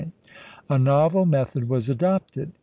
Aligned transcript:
A 0.67 0.79
novel 0.79 1.27
method 1.27 1.69
was 1.69 1.87
adopted. 1.87 2.53